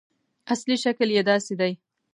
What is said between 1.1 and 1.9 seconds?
یې داسې دی.